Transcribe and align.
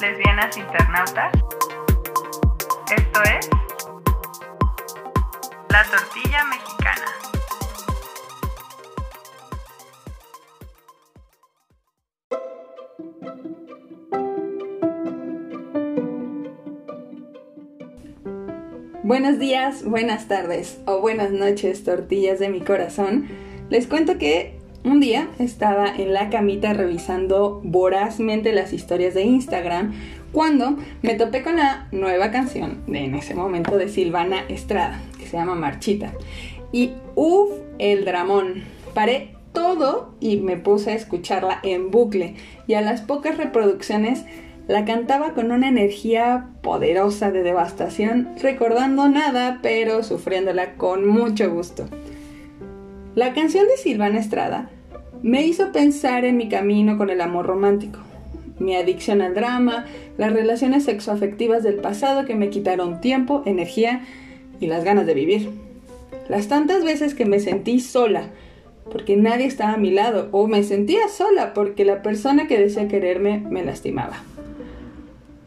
lesbianas 0.00 0.56
internautas. 0.56 1.32
Esto 2.96 3.22
es 3.22 3.50
La 5.68 5.84
Tortilla 5.84 6.44
Mexicana. 6.44 7.06
Buenos 19.02 19.38
días, 19.38 19.84
buenas 19.84 20.28
tardes 20.28 20.80
o 20.86 21.00
buenas 21.00 21.30
noches, 21.30 21.84
tortillas 21.84 22.38
de 22.38 22.48
mi 22.48 22.60
corazón. 22.60 23.28
Les 23.68 23.86
cuento 23.86 24.16
que 24.16 24.59
un 24.84 25.00
día 25.00 25.28
estaba 25.38 25.88
en 25.88 26.14
la 26.14 26.30
camita 26.30 26.72
revisando 26.72 27.60
vorazmente 27.64 28.52
las 28.52 28.72
historias 28.72 29.14
de 29.14 29.22
Instagram 29.22 29.92
cuando 30.32 30.76
me 31.02 31.14
topé 31.14 31.42
con 31.42 31.56
la 31.56 31.88
nueva 31.92 32.30
canción 32.30 32.82
de 32.86 33.04
en 33.04 33.14
ese 33.14 33.34
momento 33.34 33.76
de 33.76 33.88
Silvana 33.88 34.44
Estrada, 34.48 35.00
que 35.18 35.26
se 35.26 35.36
llama 35.36 35.54
Marchita. 35.54 36.12
Y 36.72 36.92
uff, 37.14 37.50
el 37.78 38.04
dramón. 38.04 38.62
Paré 38.94 39.34
todo 39.52 40.14
y 40.20 40.36
me 40.36 40.56
puse 40.56 40.92
a 40.92 40.94
escucharla 40.94 41.58
en 41.62 41.90
bucle 41.90 42.36
y 42.66 42.74
a 42.74 42.80
las 42.80 43.00
pocas 43.00 43.36
reproducciones 43.36 44.24
la 44.68 44.84
cantaba 44.84 45.34
con 45.34 45.50
una 45.50 45.68
energía 45.68 46.50
poderosa 46.62 47.32
de 47.32 47.42
devastación, 47.42 48.28
recordando 48.40 49.08
nada, 49.08 49.58
pero 49.62 50.04
sufriéndola 50.04 50.74
con 50.74 51.06
mucho 51.08 51.50
gusto. 51.50 51.88
La 53.16 53.34
canción 53.34 53.66
de 53.66 53.76
Silvana 53.76 54.20
Estrada 54.20 54.70
me 55.20 55.44
hizo 55.44 55.72
pensar 55.72 56.24
en 56.24 56.36
mi 56.36 56.48
camino 56.48 56.96
con 56.96 57.10
el 57.10 57.20
amor 57.20 57.44
romántico, 57.46 57.98
mi 58.60 58.76
adicción 58.76 59.20
al 59.20 59.34
drama, 59.34 59.86
las 60.16 60.32
relaciones 60.32 60.84
sexoafectivas 60.84 61.64
del 61.64 61.74
pasado 61.74 62.24
que 62.24 62.36
me 62.36 62.50
quitaron 62.50 63.00
tiempo, 63.00 63.42
energía 63.46 64.02
y 64.60 64.68
las 64.68 64.84
ganas 64.84 65.06
de 65.06 65.14
vivir. 65.14 65.50
Las 66.28 66.46
tantas 66.46 66.84
veces 66.84 67.14
que 67.14 67.26
me 67.26 67.40
sentí 67.40 67.80
sola 67.80 68.30
porque 68.92 69.16
nadie 69.16 69.46
estaba 69.46 69.72
a 69.72 69.78
mi 69.78 69.90
lado 69.90 70.28
o 70.30 70.46
me 70.46 70.62
sentía 70.62 71.08
sola 71.08 71.52
porque 71.52 71.84
la 71.84 72.02
persona 72.02 72.46
que 72.46 72.60
decía 72.60 72.86
quererme 72.86 73.40
me 73.40 73.64
lastimaba. 73.64 74.22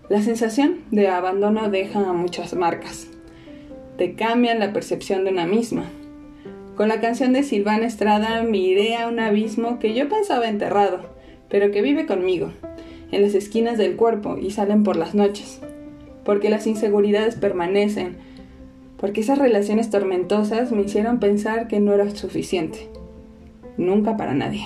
La 0.09 0.21
sensación 0.21 0.79
de 0.91 1.07
abandono 1.07 1.69
deja 1.69 2.11
muchas 2.11 2.53
marcas. 2.55 3.07
Te 3.97 4.15
cambian 4.15 4.59
la 4.59 4.73
percepción 4.73 5.23
de 5.23 5.31
una 5.31 5.45
misma. 5.45 5.85
Con 6.75 6.87
la 6.87 6.99
canción 7.01 7.33
de 7.33 7.43
Silvana 7.43 7.85
Estrada 7.85 8.41
miré 8.41 8.95
a 8.95 9.07
un 9.07 9.19
abismo 9.19 9.77
que 9.77 9.93
yo 9.93 10.09
pensaba 10.09 10.49
enterrado, 10.49 11.01
pero 11.47 11.69
que 11.69 11.83
vive 11.83 12.07
conmigo, 12.07 12.51
en 13.11 13.21
las 13.21 13.35
esquinas 13.35 13.77
del 13.77 13.95
cuerpo 13.95 14.37
y 14.39 14.49
salen 14.49 14.83
por 14.83 14.95
las 14.95 15.13
noches. 15.13 15.59
Porque 16.25 16.49
las 16.49 16.65
inseguridades 16.65 17.35
permanecen, 17.35 18.17
porque 18.97 19.21
esas 19.21 19.37
relaciones 19.37 19.91
tormentosas 19.91 20.71
me 20.71 20.81
hicieron 20.81 21.19
pensar 21.19 21.67
que 21.67 21.79
no 21.79 21.93
era 21.93 22.09
suficiente. 22.09 22.89
Nunca 23.77 24.17
para 24.17 24.33
nadie. 24.33 24.65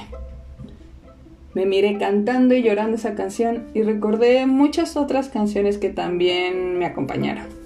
Me 1.54 1.66
miré 1.66 1.98
cantando 1.98 2.56
y 2.56 2.64
llorando 2.64 2.96
esa 2.96 3.16
canción 3.16 3.66
y 3.74 3.82
recordé 3.82 4.46
muchas 4.46 4.96
otras 4.96 5.28
canciones 5.28 5.78
que 5.78 5.90
también 5.90 6.78
me 6.78 6.86
acompañaron. 6.86 7.57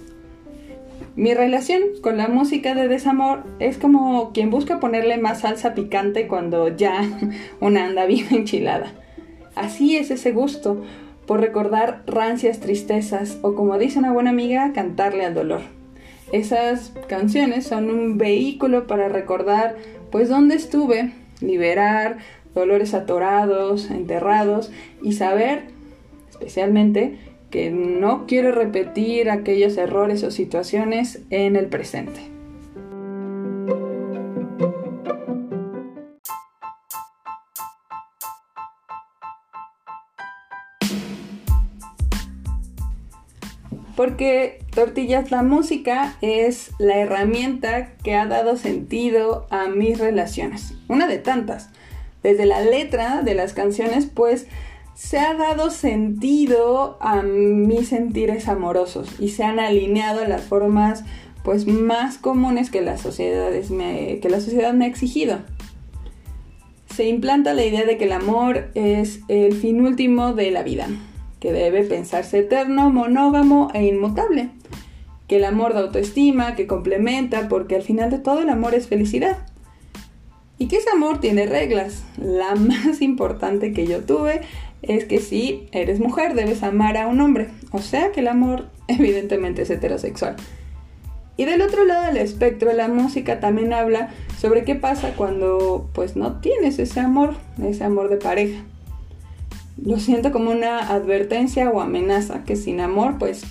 Mi 1.21 1.35
relación 1.35 1.83
con 2.01 2.17
la 2.17 2.27
música 2.27 2.73
de 2.73 2.87
desamor 2.87 3.43
es 3.59 3.77
como 3.77 4.31
quien 4.33 4.49
busca 4.49 4.79
ponerle 4.79 5.19
más 5.19 5.41
salsa 5.41 5.75
picante 5.75 6.27
cuando 6.27 6.75
ya 6.75 7.07
una 7.59 7.85
anda 7.85 8.07
bien 8.07 8.25
enchilada. 8.31 8.91
Así 9.53 9.97
es 9.97 10.09
ese 10.09 10.31
gusto 10.31 10.81
por 11.27 11.39
recordar 11.39 12.01
rancias 12.07 12.59
tristezas 12.59 13.37
o 13.43 13.53
como 13.53 13.77
dice 13.77 13.99
una 13.99 14.11
buena 14.11 14.31
amiga, 14.31 14.73
cantarle 14.73 15.23
al 15.23 15.35
dolor. 15.35 15.61
Esas 16.31 16.91
canciones 17.07 17.67
son 17.67 17.91
un 17.91 18.17
vehículo 18.17 18.87
para 18.87 19.07
recordar 19.07 19.75
pues 20.11 20.27
dónde 20.27 20.55
estuve, 20.55 21.11
liberar 21.39 22.17
dolores 22.55 22.95
atorados, 22.95 23.91
enterrados 23.91 24.71
y 25.03 25.11
saber 25.11 25.65
especialmente 26.31 27.19
que 27.51 27.69
no 27.69 28.25
quiero 28.25 28.51
repetir 28.51 29.29
aquellos 29.29 29.77
errores 29.77 30.23
o 30.23 30.31
situaciones 30.31 31.21
en 31.29 31.55
el 31.55 31.67
presente. 31.67 32.21
Porque 43.95 44.63
Tortillas, 44.73 45.29
la 45.29 45.43
música 45.43 46.15
es 46.21 46.71
la 46.79 46.97
herramienta 46.97 47.97
que 47.97 48.15
ha 48.15 48.25
dado 48.25 48.57
sentido 48.57 49.45
a 49.51 49.67
mis 49.67 49.99
relaciones. 49.99 50.73
Una 50.87 51.05
de 51.07 51.19
tantas. 51.19 51.69
Desde 52.23 52.47
la 52.47 52.61
letra 52.61 53.21
de 53.21 53.35
las 53.35 53.53
canciones, 53.53 54.07
pues 54.07 54.47
se 55.01 55.17
ha 55.17 55.33
dado 55.33 55.71
sentido 55.71 56.97
a 57.01 57.23
mis 57.23 57.87
sentires 57.87 58.47
amorosos 58.47 59.09
y 59.19 59.29
se 59.29 59.43
han 59.43 59.59
alineado 59.59 60.25
las 60.27 60.43
formas 60.43 61.03
pues 61.43 61.65
más 61.65 62.19
comunes 62.19 62.69
que, 62.69 62.81
las 62.81 63.01
sociedades 63.01 63.71
me, 63.71 64.19
que 64.19 64.29
la 64.29 64.39
sociedad 64.39 64.73
me 64.73 64.85
ha 64.85 64.87
exigido. 64.87 65.39
Se 66.95 67.07
implanta 67.09 67.55
la 67.55 67.65
idea 67.65 67.83
de 67.83 67.97
que 67.97 68.05
el 68.05 68.11
amor 68.11 68.69
es 68.75 69.21
el 69.27 69.53
fin 69.53 69.81
último 69.81 70.33
de 70.33 70.51
la 70.51 70.61
vida, 70.61 70.87
que 71.39 71.51
debe 71.51 71.83
pensarse 71.83 72.37
eterno, 72.37 72.91
monógamo 72.91 73.69
e 73.73 73.87
inmutable, 73.87 74.51
que 75.27 75.37
el 75.37 75.45
amor 75.45 75.73
da 75.73 75.79
autoestima, 75.79 76.55
que 76.55 76.67
complementa, 76.67 77.49
porque 77.49 77.75
al 77.75 77.81
final 77.81 78.11
de 78.11 78.19
todo 78.19 78.41
el 78.41 78.49
amor 78.49 78.75
es 78.75 78.87
felicidad. 78.87 79.39
Y 80.59 80.67
que 80.67 80.77
ese 80.77 80.91
amor 80.91 81.19
tiene 81.19 81.47
reglas. 81.47 82.03
La 82.17 82.53
más 82.55 83.01
importante 83.01 83.73
que 83.73 83.87
yo 83.87 84.01
tuve 84.01 84.41
es 84.81 85.05
que 85.05 85.19
si 85.19 85.67
eres 85.71 85.99
mujer 85.99 86.33
debes 86.33 86.63
amar 86.63 86.97
a 86.97 87.07
un 87.07 87.21
hombre, 87.21 87.49
o 87.71 87.79
sea 87.79 88.11
que 88.11 88.21
el 88.21 88.27
amor 88.27 88.69
evidentemente 88.87 89.63
es 89.63 89.69
heterosexual. 89.69 90.35
Y 91.37 91.45
del 91.45 91.61
otro 91.61 91.85
lado 91.85 92.05
del 92.05 92.17
espectro, 92.17 92.71
la 92.73 92.87
música 92.87 93.39
también 93.39 93.73
habla 93.73 94.09
sobre 94.39 94.63
qué 94.63 94.75
pasa 94.75 95.13
cuando 95.15 95.89
pues 95.93 96.15
no 96.15 96.39
tienes 96.39 96.77
ese 96.77 96.99
amor, 96.99 97.35
ese 97.63 97.83
amor 97.83 98.09
de 98.09 98.17
pareja. 98.17 98.63
Lo 99.83 99.97
siento 99.97 100.31
como 100.31 100.51
una 100.51 100.91
advertencia 100.91 101.69
o 101.69 101.81
amenaza, 101.81 102.43
que 102.43 102.55
sin 102.55 102.79
amor 102.79 103.17
pues 103.17 103.43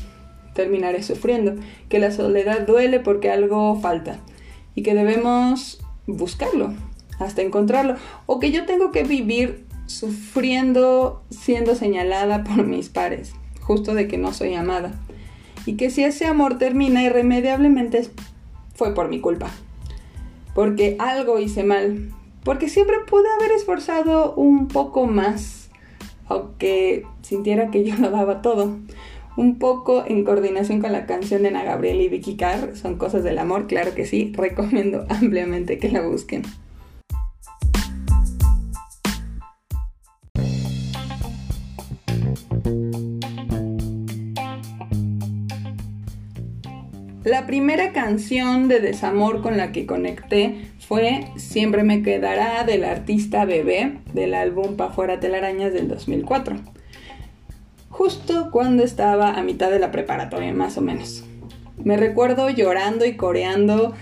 terminaré 0.55 1.03
sufriendo, 1.03 1.55
que 1.89 1.99
la 1.99 2.13
soledad 2.13 2.67
duele 2.67 3.01
porque 3.01 3.31
algo 3.31 3.81
falta 3.81 4.19
y 4.75 4.83
que 4.83 4.95
debemos 4.95 5.81
buscarlo 6.07 6.75
hasta 7.19 7.43
encontrarlo, 7.43 7.97
o 8.27 8.39
que 8.39 8.51
yo 8.51 8.67
tengo 8.67 8.93
que 8.93 9.03
vivir 9.03 9.67
sufriendo 9.91 11.23
siendo 11.31 11.75
señalada 11.75 12.45
por 12.45 12.67
mis 12.67 12.89
pares, 12.89 13.33
justo 13.61 13.95
de 13.95 14.09
que 14.09 14.19
no 14.19 14.33
soy 14.33 14.55
amada. 14.55 14.93
Y 15.67 15.75
que 15.75 15.91
si 15.91 16.05
ese 16.05 16.27
amor 16.27 16.59
termina 16.59 17.03
irremediablemente 17.03 18.09
fue 18.75 18.95
por 18.95 19.09
mi 19.09 19.21
culpa. 19.21 19.51
Porque 20.55 20.97
algo 20.99 21.39
hice 21.39 21.65
mal. 21.65 22.11
Porque 22.45 22.69
siempre 22.71 22.97
pude 23.07 23.27
haber 23.39 23.53
esforzado 23.53 24.35
un 24.35 24.69
poco 24.69 25.07
más. 25.07 25.69
Aunque 26.27 27.05
sintiera 27.23 27.71
que 27.71 27.85
yo 27.85 27.95
lo 27.99 28.11
daba 28.11 28.41
todo. 28.41 28.79
Un 29.37 29.59
poco 29.59 30.05
en 30.07 30.25
coordinación 30.25 30.81
con 30.81 30.93
la 30.93 31.07
canción 31.07 31.43
de 31.43 31.49
Ana 31.49 31.63
Gabriel 31.63 32.01
y 32.01 32.09
Vicky 32.09 32.37
Carr. 32.37 32.77
Son 32.77 32.97
cosas 32.97 33.23
del 33.23 33.39
amor, 33.39 33.67
claro 33.67 33.95
que 33.95 34.07
sí. 34.07 34.33
Recomiendo 34.35 35.05
ampliamente 35.11 35.79
que 35.79 35.91
la 35.91 36.01
busquen. 36.01 36.43
La 47.31 47.47
primera 47.47 47.93
canción 47.93 48.67
de 48.67 48.81
desamor 48.81 49.41
con 49.41 49.57
la 49.57 49.71
que 49.71 49.87
conecté 49.87 50.67
fue 50.81 51.29
Siempre 51.37 51.85
me 51.85 52.03
quedará 52.03 52.65
del 52.65 52.85
artista 52.85 53.45
Bebé 53.45 53.99
del 54.13 54.35
álbum 54.35 54.75
Pa' 54.75 54.91
fuera 54.91 55.21
telarañas 55.21 55.73
del 55.73 55.87
2004. 55.87 56.57
Justo 57.89 58.51
cuando 58.51 58.83
estaba 58.83 59.35
a 59.35 59.45
mitad 59.45 59.71
de 59.71 59.79
la 59.79 59.93
preparatoria, 59.93 60.53
más 60.53 60.77
o 60.77 60.81
menos. 60.81 61.23
Me 61.79 61.97
recuerdo 61.97 62.51
llorando 62.51 63.05
y 63.05 63.17
coreando. 63.17 63.95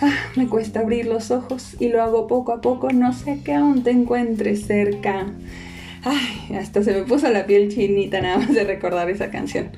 Ah, 0.00 0.14
me 0.36 0.48
cuesta 0.48 0.80
abrir 0.80 1.04
los 1.04 1.30
ojos 1.30 1.76
y 1.78 1.90
lo 1.90 2.02
hago 2.02 2.26
poco 2.26 2.52
a 2.52 2.62
poco, 2.62 2.90
no 2.90 3.12
sé 3.12 3.42
que 3.44 3.52
aún 3.52 3.82
te 3.82 3.90
encuentres 3.90 4.64
cerca. 4.64 5.26
Ay, 6.04 6.56
hasta 6.56 6.82
se 6.82 6.94
me 6.94 7.02
puso 7.02 7.28
la 7.28 7.44
piel 7.44 7.68
chinita 7.68 8.22
nada 8.22 8.38
más 8.38 8.54
de 8.54 8.64
recordar 8.64 9.10
esa 9.10 9.30
canción. 9.30 9.68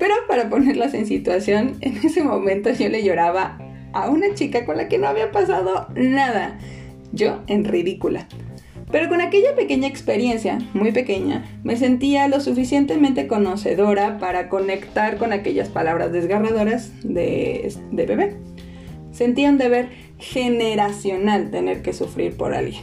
Pero 0.00 0.14
para 0.26 0.48
ponerlas 0.48 0.94
en 0.94 1.06
situación, 1.06 1.76
en 1.82 1.98
ese 1.98 2.24
momento 2.24 2.70
yo 2.70 2.88
le 2.88 3.04
lloraba 3.04 3.58
a 3.92 4.08
una 4.08 4.34
chica 4.34 4.64
con 4.64 4.78
la 4.78 4.88
que 4.88 4.98
no 4.98 5.06
había 5.06 5.30
pasado 5.30 5.88
nada. 5.94 6.58
Yo 7.12 7.42
en 7.46 7.64
ridícula. 7.64 8.26
Pero 8.90 9.08
con 9.08 9.20
aquella 9.20 9.54
pequeña 9.54 9.86
experiencia, 9.86 10.58
muy 10.72 10.90
pequeña, 10.90 11.44
me 11.62 11.76
sentía 11.76 12.28
lo 12.28 12.40
suficientemente 12.40 13.28
conocedora 13.28 14.18
para 14.18 14.48
conectar 14.48 15.18
con 15.18 15.32
aquellas 15.32 15.68
palabras 15.68 16.10
desgarradoras 16.10 16.90
de, 17.04 17.72
de 17.92 18.06
bebé. 18.06 18.36
Sentía 19.12 19.50
un 19.50 19.58
deber 19.58 19.90
generacional 20.18 21.50
tener 21.50 21.82
que 21.82 21.92
sufrir 21.92 22.36
por 22.36 22.54
alguien. 22.54 22.82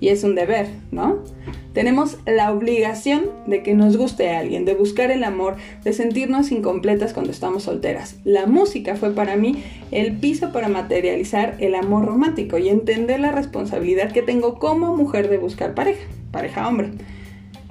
Y 0.00 0.08
es 0.08 0.24
un 0.24 0.34
deber, 0.34 0.68
¿no? 0.90 1.22
Tenemos 1.78 2.18
la 2.26 2.50
obligación 2.50 3.30
de 3.46 3.62
que 3.62 3.72
nos 3.72 3.96
guste 3.96 4.30
a 4.30 4.40
alguien, 4.40 4.64
de 4.64 4.74
buscar 4.74 5.12
el 5.12 5.22
amor, 5.22 5.54
de 5.84 5.92
sentirnos 5.92 6.50
incompletas 6.50 7.12
cuando 7.12 7.30
estamos 7.30 7.62
solteras. 7.62 8.16
La 8.24 8.46
música 8.46 8.96
fue 8.96 9.14
para 9.14 9.36
mí 9.36 9.62
el 9.92 10.16
piso 10.16 10.50
para 10.50 10.66
materializar 10.66 11.54
el 11.60 11.76
amor 11.76 12.06
romántico 12.06 12.58
y 12.58 12.68
entender 12.68 13.20
la 13.20 13.30
responsabilidad 13.30 14.10
que 14.10 14.22
tengo 14.22 14.58
como 14.58 14.96
mujer 14.96 15.30
de 15.30 15.38
buscar 15.38 15.74
pareja, 15.74 16.04
pareja 16.32 16.66
hombre. 16.66 16.90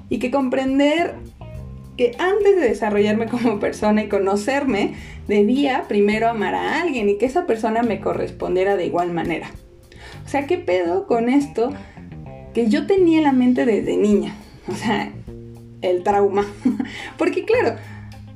Y 0.08 0.20
que 0.20 0.30
comprender 0.30 1.16
que 1.98 2.12
antes 2.18 2.56
de 2.56 2.66
desarrollarme 2.66 3.26
como 3.26 3.60
persona 3.60 4.04
y 4.04 4.08
conocerme, 4.08 4.94
debía 5.26 5.84
primero 5.86 6.30
amar 6.30 6.54
a 6.54 6.80
alguien 6.80 7.10
y 7.10 7.18
que 7.18 7.26
esa 7.26 7.44
persona 7.44 7.82
me 7.82 8.00
correspondiera 8.00 8.74
de 8.76 8.86
igual 8.86 9.12
manera. 9.12 9.50
O 10.24 10.28
sea, 10.30 10.46
¿qué 10.46 10.56
pedo 10.56 11.06
con 11.06 11.28
esto 11.28 11.74
que 12.54 12.68
yo 12.68 12.86
tenía 12.86 13.18
en 13.18 13.24
la 13.24 13.32
mente 13.32 13.64
desde 13.64 13.96
niña. 13.96 14.34
O 14.68 14.74
sea, 14.74 15.12
el 15.82 16.02
trauma. 16.02 16.46
Porque 17.18 17.44
claro, 17.44 17.76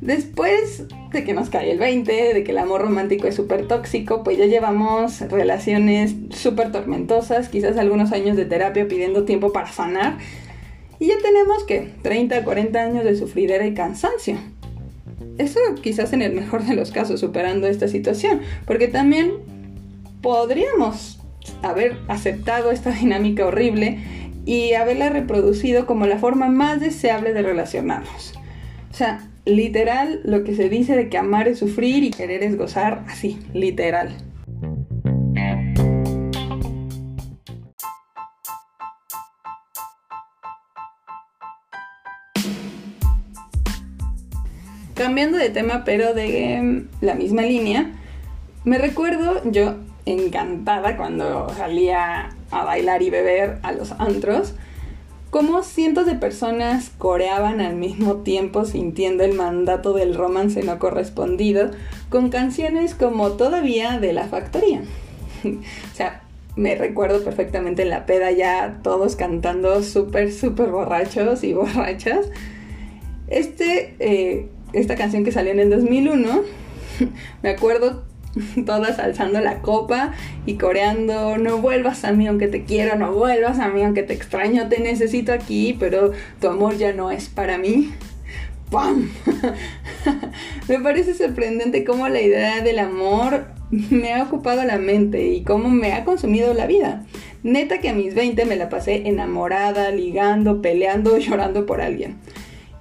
después 0.00 0.84
de 1.12 1.24
que 1.24 1.34
nos 1.34 1.50
cae 1.50 1.70
el 1.70 1.78
20, 1.78 2.34
de 2.34 2.44
que 2.44 2.52
el 2.52 2.58
amor 2.58 2.82
romántico 2.82 3.26
es 3.26 3.34
súper 3.34 3.68
tóxico, 3.68 4.22
pues 4.24 4.38
ya 4.38 4.46
llevamos 4.46 5.20
relaciones 5.20 6.14
súper 6.30 6.72
tormentosas, 6.72 7.48
quizás 7.48 7.76
algunos 7.76 8.12
años 8.12 8.36
de 8.36 8.44
terapia 8.44 8.88
pidiendo 8.88 9.24
tiempo 9.24 9.52
para 9.52 9.70
sanar. 9.70 10.18
Y 10.98 11.06
ya 11.06 11.14
tenemos 11.20 11.64
que 11.64 11.90
30, 12.02 12.44
40 12.44 12.80
años 12.80 13.04
de 13.04 13.16
sufridera 13.16 13.66
y 13.66 13.74
cansancio. 13.74 14.36
Eso 15.38 15.58
quizás 15.80 16.12
en 16.12 16.22
el 16.22 16.32
mejor 16.32 16.64
de 16.64 16.74
los 16.74 16.90
casos 16.90 17.20
superando 17.20 17.66
esta 17.66 17.88
situación, 17.88 18.40
porque 18.66 18.88
también 18.88 19.32
podríamos 20.20 21.18
haber 21.62 21.98
aceptado 22.08 22.70
esta 22.70 22.90
dinámica 23.00 23.46
horrible 23.46 23.98
y 24.44 24.74
haberla 24.74 25.08
reproducido 25.08 25.86
como 25.86 26.06
la 26.06 26.18
forma 26.18 26.48
más 26.48 26.80
deseable 26.80 27.32
de 27.32 27.42
relacionarnos. 27.42 28.34
O 28.90 28.94
sea, 28.94 29.28
literal 29.44 30.20
lo 30.24 30.44
que 30.44 30.54
se 30.54 30.68
dice 30.68 30.96
de 30.96 31.08
que 31.08 31.18
amar 31.18 31.48
es 31.48 31.58
sufrir 31.58 32.04
y 32.04 32.10
querer 32.10 32.42
es 32.42 32.56
gozar, 32.56 33.04
así, 33.08 33.38
literal. 33.54 34.16
Cambiando 44.94 45.38
de 45.38 45.50
tema, 45.50 45.82
pero 45.84 46.14
de 46.14 46.54
em, 46.54 46.88
la 47.00 47.14
misma 47.14 47.42
línea, 47.42 47.90
me 48.64 48.78
recuerdo 48.78 49.40
yo 49.50 49.76
encantada 50.06 50.96
cuando 50.96 51.48
salía 51.56 52.30
a 52.50 52.64
bailar 52.64 53.02
y 53.02 53.10
beber 53.10 53.58
a 53.62 53.72
los 53.72 53.92
antros, 53.92 54.54
como 55.30 55.62
cientos 55.62 56.04
de 56.04 56.14
personas 56.14 56.90
coreaban 56.98 57.62
al 57.62 57.74
mismo 57.74 58.16
tiempo 58.16 58.66
sintiendo 58.66 59.24
el 59.24 59.32
mandato 59.32 59.94
del 59.94 60.14
romance 60.14 60.62
no 60.62 60.78
correspondido 60.78 61.70
con 62.10 62.28
canciones 62.28 62.94
como 62.94 63.30
Todavía 63.32 63.98
de 63.98 64.12
la 64.12 64.24
Factoría. 64.24 64.82
o 65.44 65.94
sea, 65.94 66.22
me 66.54 66.74
recuerdo 66.74 67.24
perfectamente 67.24 67.80
en 67.80 67.88
la 67.88 68.04
peda 68.04 68.30
ya 68.30 68.80
todos 68.82 69.16
cantando 69.16 69.82
súper, 69.82 70.30
súper 70.32 70.68
borrachos 70.70 71.44
y 71.44 71.54
borrachas. 71.54 72.28
Este, 73.26 73.96
eh, 74.00 74.50
esta 74.74 74.96
canción 74.96 75.24
que 75.24 75.32
salió 75.32 75.52
en 75.52 75.60
el 75.60 75.70
2001, 75.70 76.42
me 77.42 77.48
acuerdo 77.48 78.04
todas 78.66 78.98
alzando 78.98 79.40
la 79.40 79.60
copa 79.60 80.12
y 80.46 80.54
coreando, 80.54 81.38
no 81.38 81.58
vuelvas 81.58 82.04
a 82.04 82.12
mí 82.12 82.26
aunque 82.26 82.48
te 82.48 82.64
quiero, 82.64 82.96
no 82.96 83.12
vuelvas 83.12 83.58
a 83.58 83.68
mí 83.68 83.82
aunque 83.82 84.02
te 84.02 84.14
extraño, 84.14 84.68
te 84.68 84.80
necesito 84.80 85.32
aquí, 85.32 85.76
pero 85.78 86.12
tu 86.40 86.48
amor 86.48 86.76
ya 86.76 86.92
no 86.92 87.10
es 87.10 87.28
para 87.28 87.58
mí. 87.58 87.92
¡Pam! 88.70 89.10
me 90.68 90.80
parece 90.80 91.14
sorprendente 91.14 91.84
cómo 91.84 92.08
la 92.08 92.22
idea 92.22 92.62
del 92.62 92.78
amor 92.78 93.48
me 93.70 94.14
ha 94.14 94.22
ocupado 94.22 94.64
la 94.64 94.78
mente 94.78 95.26
y 95.26 95.42
cómo 95.42 95.68
me 95.68 95.92
ha 95.92 96.04
consumido 96.04 96.54
la 96.54 96.66
vida. 96.66 97.04
Neta 97.42 97.78
que 97.78 97.90
a 97.90 97.94
mis 97.94 98.14
20 98.14 98.46
me 98.46 98.56
la 98.56 98.70
pasé 98.70 99.08
enamorada, 99.08 99.90
ligando, 99.90 100.62
peleando, 100.62 101.18
llorando 101.18 101.66
por 101.66 101.82
alguien 101.82 102.16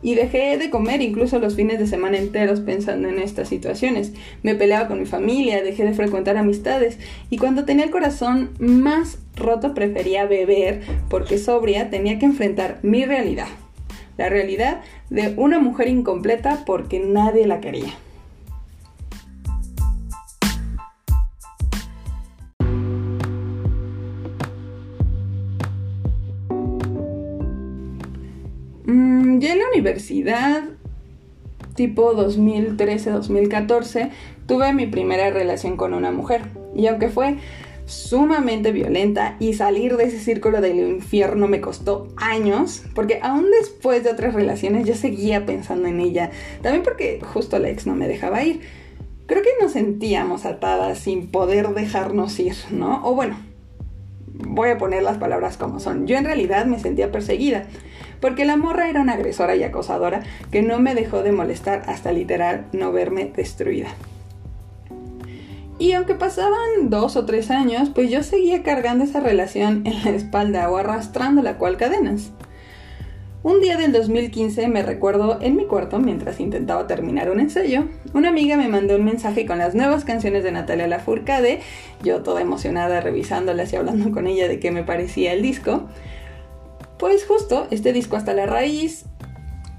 y 0.01 0.15
dejé 0.15 0.57
de 0.57 0.69
comer 0.69 1.01
incluso 1.01 1.39
los 1.39 1.56
fines 1.56 1.80
de 1.80 1.88
semana 1.88 2.18
enteros 2.18 2.62
pensando 2.62 3.07
en 3.07 3.19
estas 3.19 3.50
situaciones. 3.50 4.13
Me 4.44 4.56
peleaba 4.56 4.88
con 4.88 5.00
mi 5.00 5.06
familia, 5.06 5.63
dejé 5.63 5.83
de 5.86 5.94
frecuentar 5.94 6.38
amistades 6.38 6.98
y 7.30 7.38
cuando 7.38 7.65
tenía 7.65 7.86
el 7.86 7.92
corazón 7.92 8.51
más 8.59 9.19
roto 9.36 9.74
prefería 9.74 10.25
beber 10.25 10.81
porque 11.09 11.38
sobria 11.38 11.89
tenía 11.89 12.19
que 12.19 12.25
enfrentar 12.25 12.80
mi 12.81 13.06
realidad. 13.06 13.48
La 14.18 14.30
realidad 14.30 14.81
de 15.09 15.33
una 15.38 15.59
mujer 15.59 15.88
incompleta 15.88 16.63
porque 16.65 17.00
nadie 17.00 17.48
la 17.48 17.62
quería. 17.62 17.94
En 29.51 29.59
la 29.59 29.68
universidad, 29.69 30.63
tipo 31.75 32.13
2013-2014, 32.13 34.09
tuve 34.48 34.74
mi 34.74 34.88
primera 34.88 35.30
relación 35.30 35.77
con 35.77 35.94
una 35.94 36.12
mujer. 36.12 36.42
Y 36.75 36.88
aunque 36.88 37.09
fue 37.09 37.38
sumamente 37.86 38.71
violenta 38.71 39.36
y 39.39 39.53
salir 39.53 39.98
de 39.98 40.06
ese 40.06 40.19
círculo 40.19 40.62
del 40.62 40.77
infierno 40.77 41.48
me 41.48 41.59
costó 41.59 42.07
años, 42.15 42.83
porque 42.95 43.19
aún 43.21 43.51
después 43.51 44.03
de 44.03 44.12
otras 44.12 44.33
relaciones 44.33 44.88
yo 44.88 44.95
seguía 44.95 45.45
pensando 45.45 45.88
en 45.88 46.00
ella, 46.00 46.31
también 46.62 46.83
porque 46.83 47.19
justo 47.21 47.59
la 47.59 47.69
ex 47.69 47.86
no 47.86 47.95
me 47.95 48.07
dejaba 48.07 48.44
ir. 48.44 48.62
Creo 49.25 49.44
que 49.44 49.50
nos 49.62 49.74
sentíamos 49.74 50.45
atadas 50.45 51.00
sin 51.00 51.27
poder 51.27 51.69
dejarnos 51.69 52.39
ir, 52.39 52.56
¿no? 52.69 53.06
O 53.06 53.15
bueno, 53.15 53.38
voy 54.27 54.69
a 54.69 54.77
poner 54.77 55.03
las 55.03 55.18
palabras 55.18 55.57
como 55.57 55.80
son. 55.80 56.07
Yo 56.07 56.18
en 56.18 56.25
realidad 56.25 56.65
me 56.65 56.80
sentía 56.80 57.12
perseguida 57.12 57.68
porque 58.22 58.46
la 58.46 58.56
morra 58.56 58.90
era 58.90 59.02
una 59.02 59.14
agresora 59.14 59.56
y 59.56 59.64
acosadora 59.64 60.22
que 60.52 60.62
no 60.62 60.80
me 60.80 60.96
dejó 60.96 61.24
de 61.24 61.32
molestar 61.32 61.84
hasta 61.88 62.12
literal 62.12 62.66
no 62.72 62.92
verme 62.92 63.32
destruida. 63.36 63.90
Y 65.80 65.94
aunque 65.94 66.13
pasaban 66.13 66.92
dos 66.92 67.16
o 67.16 67.25
tres 67.25 67.50
años, 67.50 67.90
pues 67.90 68.12
yo 68.12 68.22
seguía 68.22 68.62
cargando 68.62 69.04
esa 69.04 69.20
relación 69.20 69.82
en 69.88 70.04
la 70.04 70.12
espalda 70.12 70.70
o 70.70 70.78
arrastrando 70.78 71.42
la 71.42 71.58
cual 71.58 71.75
cadenas. 71.75 72.32
Un 73.44 73.60
día 73.60 73.75
del 73.75 73.92
2015 73.92 74.68
me 74.68 74.84
recuerdo 74.84 75.40
en 75.42 75.56
mi 75.56 75.66
cuarto 75.66 75.98
mientras 75.98 76.40
intentaba 76.40 76.86
terminar 76.86 77.32
un 77.32 77.40
ensayo, 77.40 77.86
una 78.13 78.30
amiga 78.30 78.56
me 78.56 78.68
mandó 78.68 78.96
un 78.96 79.04
mensaje 79.04 79.48
con 79.48 79.58
las 79.58 79.74
nuevas 79.74 80.06
canciones 80.06 80.44
de 80.44 80.51
Natalia 80.51 80.86
Lafourcade, 80.86 81.62
yo 82.04 82.22
toda 82.22 82.42
emocionada 82.42 83.01
revisándolas 83.01 83.74
y 83.74 83.78
hablando 83.78 84.12
con 84.12 84.28
ella 84.28 84.48
de 84.48 84.60
qué 84.60 84.70
me 84.70 84.84
parecía 84.84 85.34
el 85.34 85.42
disco, 85.42 85.90
pues 87.01 87.25
justo 87.25 87.67
este 87.72 87.93
disco 87.93 88.15
hasta 88.15 88.36
la 88.36 88.46
raíz, 88.46 89.05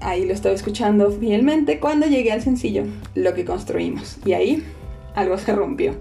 ahí 0.01 0.25
lo 0.25 0.33
estaba 0.33 0.53
escuchando 0.53 1.09
fielmente 1.09 1.79
cuando 1.79 2.05
llegué 2.05 2.33
al 2.33 2.41
sencillo, 2.41 2.83
lo 3.15 3.33
que 3.33 3.45
construimos. 3.45 4.17
Y 4.25 4.33
ahí 4.33 4.61
algo 5.15 5.37
se 5.39 5.53
rompió. 5.55 5.95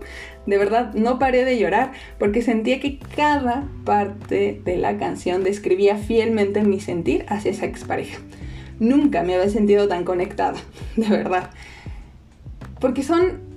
De 0.47 0.59
verdad, 0.59 0.93
no 0.95 1.21
paré 1.21 1.45
de 1.45 1.61
llorar 1.61 1.93
porque 2.19 2.43
sentía 2.43 2.81
que 2.81 2.99
cada 2.99 3.69
parte 3.85 4.61
de 4.65 4.77
la 4.77 4.99
canción 4.99 5.45
describía 5.45 5.97
fielmente 5.97 6.65
mi 6.65 6.81
sentir 6.81 7.25
hacia 7.29 7.53
esa 7.53 7.67
expareja. 7.67 8.19
Nunca 8.81 9.23
me 9.23 9.37
había 9.37 9.49
sentido 9.49 9.87
tan 9.87 10.03
conectada, 10.03 10.59
de 10.97 11.09
verdad. 11.09 11.51
Porque 12.81 13.05
son... 13.05 13.53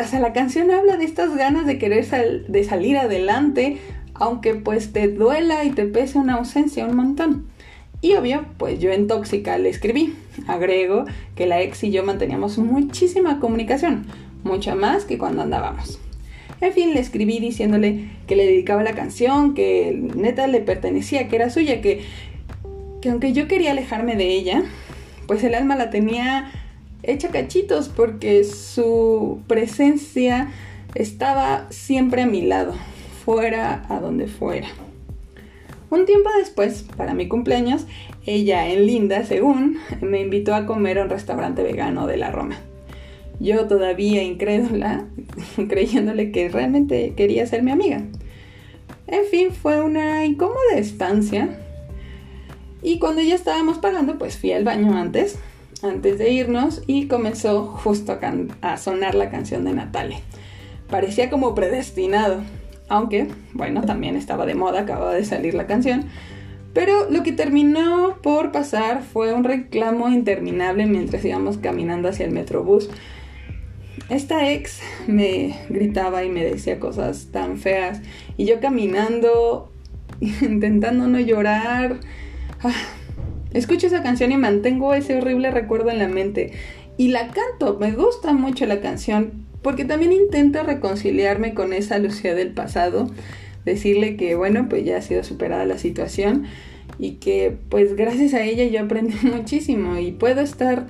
O 0.00 0.04
sea, 0.04 0.20
la 0.20 0.32
canción 0.32 0.70
habla 0.70 0.96
de 0.96 1.04
estas 1.04 1.36
ganas 1.36 1.66
de 1.66 1.76
querer 1.76 2.06
de 2.06 2.64
salir 2.64 2.96
adelante, 2.96 3.78
aunque 4.20 4.54
pues 4.54 4.92
te 4.92 5.08
duela 5.08 5.64
y 5.64 5.70
te 5.70 5.86
pese 5.86 6.18
una 6.18 6.34
ausencia 6.34 6.86
un 6.86 6.94
montón. 6.94 7.46
Y 8.02 8.14
obvio, 8.14 8.44
pues 8.58 8.78
yo 8.78 8.90
en 8.92 9.08
Tóxica 9.08 9.58
le 9.58 9.70
escribí. 9.70 10.14
Agrego 10.46 11.06
que 11.34 11.46
la 11.46 11.60
ex 11.60 11.82
y 11.84 11.90
yo 11.90 12.04
manteníamos 12.04 12.58
muchísima 12.58 13.40
comunicación, 13.40 14.06
mucha 14.44 14.74
más 14.74 15.04
que 15.04 15.18
cuando 15.18 15.42
andábamos. 15.42 15.98
En 16.60 16.72
fin, 16.72 16.92
le 16.92 17.00
escribí 17.00 17.40
diciéndole 17.40 18.10
que 18.26 18.36
le 18.36 18.46
dedicaba 18.46 18.82
la 18.82 18.92
canción, 18.92 19.54
que 19.54 19.98
neta 20.14 20.46
le 20.46 20.60
pertenecía, 20.60 21.28
que 21.28 21.36
era 21.36 21.48
suya, 21.48 21.80
que, 21.80 22.02
que 23.00 23.10
aunque 23.10 23.32
yo 23.32 23.48
quería 23.48 23.70
alejarme 23.70 24.16
de 24.16 24.28
ella, 24.28 24.62
pues 25.26 25.42
el 25.44 25.54
alma 25.54 25.76
la 25.76 25.88
tenía 25.88 26.52
hecha 27.02 27.30
cachitos 27.30 27.88
porque 27.88 28.44
su 28.44 29.40
presencia 29.46 30.50
estaba 30.94 31.66
siempre 31.70 32.22
a 32.22 32.26
mi 32.26 32.42
lado 32.42 32.74
fuera 33.32 33.84
a 33.88 34.00
donde 34.00 34.26
fuera. 34.26 34.66
Un 35.88 36.04
tiempo 36.04 36.30
después, 36.36 36.84
para 36.96 37.14
mi 37.14 37.28
cumpleaños, 37.28 37.86
ella 38.26 38.68
en 38.68 38.86
Linda, 38.86 39.24
según, 39.24 39.78
me 40.00 40.20
invitó 40.20 40.52
a 40.52 40.66
comer 40.66 40.98
a 40.98 41.04
un 41.04 41.10
restaurante 41.10 41.62
vegano 41.62 42.08
de 42.08 42.16
la 42.16 42.32
Roma. 42.32 42.56
Yo 43.38 43.68
todavía 43.68 44.24
incrédula, 44.24 45.04
creyéndole 45.68 46.32
que 46.32 46.48
realmente 46.48 47.14
quería 47.16 47.46
ser 47.46 47.62
mi 47.62 47.70
amiga. 47.70 48.02
En 49.06 49.24
fin, 49.30 49.52
fue 49.52 49.80
una 49.80 50.24
incómoda 50.26 50.74
estancia. 50.74 51.56
Y 52.82 52.98
cuando 52.98 53.22
ya 53.22 53.36
estábamos 53.36 53.78
pagando, 53.78 54.18
pues 54.18 54.38
fui 54.38 54.50
al 54.50 54.64
baño 54.64 54.96
antes, 54.96 55.38
antes 55.84 56.18
de 56.18 56.32
irnos, 56.32 56.82
y 56.88 57.06
comenzó 57.06 57.64
justo 57.64 58.10
a, 58.10 58.72
a 58.72 58.76
sonar 58.76 59.14
la 59.14 59.30
canción 59.30 59.64
de 59.64 59.72
Natale. 59.72 60.18
Parecía 60.88 61.30
como 61.30 61.54
predestinado, 61.54 62.40
aunque, 62.90 63.28
bueno, 63.54 63.80
también 63.80 64.16
estaba 64.16 64.44
de 64.44 64.54
moda, 64.54 64.80
acababa 64.80 65.14
de 65.14 65.24
salir 65.24 65.54
la 65.54 65.66
canción. 65.66 66.04
Pero 66.74 67.08
lo 67.10 67.22
que 67.22 67.32
terminó 67.32 68.18
por 68.22 68.52
pasar 68.52 69.02
fue 69.02 69.32
un 69.32 69.44
reclamo 69.44 70.10
interminable 70.10 70.84
mientras 70.84 71.24
íbamos 71.24 71.56
caminando 71.56 72.08
hacia 72.08 72.26
el 72.26 72.32
metrobús 72.32 72.90
esta 74.10 74.50
ex 74.50 74.80
me 75.06 75.56
gritaba 75.68 76.24
y 76.24 76.28
me 76.28 76.44
decía 76.44 76.80
cosas 76.80 77.28
tan 77.30 77.58
feas 77.58 78.00
y 78.36 78.44
yo 78.44 78.60
caminando, 78.60 79.70
intentando 80.20 81.06
no 81.06 81.20
llorar. 81.20 82.00
Ah, 82.62 82.74
escucho 83.52 83.86
esa 83.86 84.02
canción 84.02 84.32
y 84.32 84.36
mantengo 84.36 84.94
ese 84.94 85.16
horrible 85.16 85.52
recuerdo 85.52 85.90
en 85.90 86.00
la 86.00 86.08
mente. 86.08 86.52
Y 86.96 87.08
la 87.08 87.28
canto, 87.28 87.78
me 87.78 87.92
gusta 87.92 88.32
mucho 88.32 88.66
la 88.66 88.80
canción 88.80 89.46
porque 89.62 89.84
también 89.84 90.12
intento 90.12 90.62
reconciliarme 90.62 91.54
con 91.54 91.72
esa 91.72 91.98
Lucía 91.98 92.34
del 92.34 92.52
pasado, 92.52 93.10
decirle 93.64 94.16
que 94.16 94.34
bueno, 94.34 94.68
pues 94.68 94.84
ya 94.84 94.96
ha 94.96 95.02
sido 95.02 95.22
superada 95.24 95.66
la 95.66 95.78
situación 95.78 96.46
y 96.98 97.12
que 97.12 97.56
pues 97.68 97.96
gracias 97.96 98.34
a 98.34 98.42
ella 98.42 98.64
yo 98.64 98.84
aprendí 98.84 99.16
muchísimo 99.22 99.98
y 99.98 100.12
puedo 100.12 100.40
estar 100.40 100.86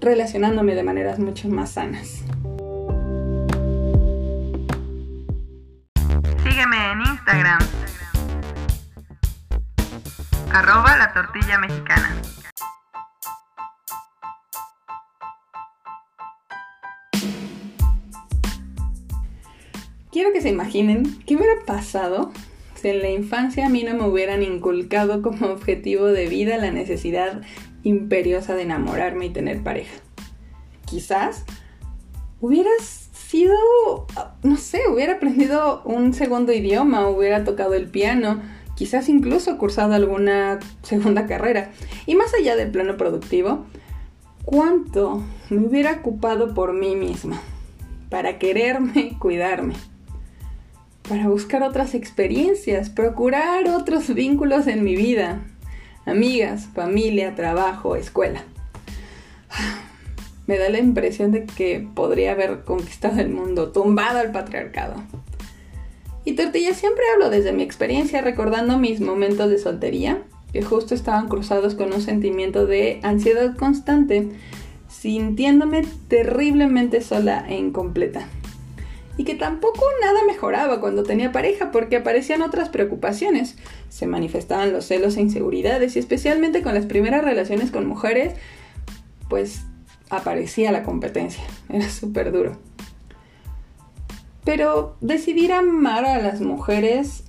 relacionándome 0.00 0.74
de 0.74 0.82
maneras 0.82 1.18
mucho 1.18 1.48
más 1.48 1.72
sanas. 1.72 2.24
Sígueme 6.42 6.92
en 6.92 7.00
Instagram. 7.00 7.58
Arroba 10.52 10.96
la 10.96 11.12
tortilla 11.12 11.58
mexicana. 11.58 12.16
Quiero 20.12 20.32
que 20.32 20.40
se 20.40 20.48
imaginen 20.48 21.20
qué 21.24 21.36
hubiera 21.36 21.64
pasado 21.64 22.32
si 22.74 22.88
en 22.88 23.00
la 23.00 23.10
infancia 23.10 23.66
a 23.66 23.68
mí 23.68 23.84
no 23.84 23.94
me 23.94 24.08
hubieran 24.08 24.42
inculcado 24.42 25.22
como 25.22 25.46
objetivo 25.46 26.06
de 26.06 26.26
vida 26.26 26.56
la 26.56 26.70
necesidad 26.70 27.42
imperiosa 27.84 28.54
de 28.54 28.62
enamorarme 28.62 29.26
y 29.26 29.30
tener 29.30 29.62
pareja. 29.62 29.94
Quizás 30.86 31.44
hubieras 32.40 33.10
sido, 33.12 33.54
no 34.42 34.56
sé, 34.56 34.80
hubiera 34.92 35.14
aprendido 35.14 35.82
un 35.84 36.12
segundo 36.12 36.52
idioma, 36.52 37.08
hubiera 37.08 37.44
tocado 37.44 37.74
el 37.74 37.86
piano, 37.88 38.42
quizás 38.74 39.08
incluso 39.08 39.58
cursado 39.58 39.94
alguna 39.94 40.58
segunda 40.82 41.26
carrera. 41.26 41.70
Y 42.06 42.16
más 42.16 42.34
allá 42.34 42.56
del 42.56 42.72
plano 42.72 42.96
productivo, 42.96 43.66
¿cuánto 44.44 45.22
me 45.50 45.64
hubiera 45.64 45.92
ocupado 45.92 46.54
por 46.54 46.72
mí 46.72 46.96
misma? 46.96 47.40
Para 48.08 48.38
quererme 48.38 49.16
cuidarme. 49.20 49.74
Para 51.10 51.26
buscar 51.26 51.64
otras 51.64 51.94
experiencias, 51.94 52.88
procurar 52.88 53.68
otros 53.68 54.14
vínculos 54.14 54.68
en 54.68 54.84
mi 54.84 54.94
vida, 54.94 55.40
amigas, 56.06 56.68
familia, 56.72 57.34
trabajo, 57.34 57.96
escuela. 57.96 58.44
Me 60.46 60.56
da 60.56 60.68
la 60.68 60.78
impresión 60.78 61.32
de 61.32 61.46
que 61.46 61.84
podría 61.96 62.30
haber 62.30 62.60
conquistado 62.60 63.18
el 63.18 63.28
mundo, 63.28 63.72
tumbado 63.72 64.20
al 64.20 64.30
patriarcado. 64.30 65.02
Y 66.24 66.34
tortilla 66.34 66.74
siempre 66.74 67.02
hablo 67.12 67.28
desde 67.28 67.52
mi 67.52 67.64
experiencia 67.64 68.20
recordando 68.20 68.78
mis 68.78 69.00
momentos 69.00 69.50
de 69.50 69.58
soltería, 69.58 70.22
que 70.52 70.62
justo 70.62 70.94
estaban 70.94 71.26
cruzados 71.26 71.74
con 71.74 71.92
un 71.92 72.02
sentimiento 72.02 72.66
de 72.66 73.00
ansiedad 73.02 73.56
constante, 73.56 74.28
sintiéndome 74.88 75.84
terriblemente 76.06 77.00
sola 77.00 77.46
e 77.48 77.56
incompleta 77.56 78.28
y 79.20 79.24
que 79.24 79.34
tampoco 79.34 79.84
nada 80.00 80.20
mejoraba 80.26 80.80
cuando 80.80 81.02
tenía 81.02 81.30
pareja 81.30 81.70
porque 81.70 81.96
aparecían 81.96 82.40
otras 82.40 82.70
preocupaciones. 82.70 83.58
Se 83.90 84.06
manifestaban 84.06 84.72
los 84.72 84.86
celos 84.86 85.18
e 85.18 85.20
inseguridades 85.20 85.94
y 85.94 85.98
especialmente 85.98 86.62
con 86.62 86.72
las 86.72 86.86
primeras 86.86 87.22
relaciones 87.22 87.70
con 87.70 87.86
mujeres, 87.86 88.32
pues 89.28 89.60
aparecía 90.08 90.72
la 90.72 90.84
competencia. 90.84 91.42
Era 91.68 91.86
súper 91.90 92.32
duro. 92.32 92.56
Pero 94.42 94.96
decidir 95.02 95.52
amar 95.52 96.06
a 96.06 96.22
las 96.22 96.40
mujeres 96.40 97.24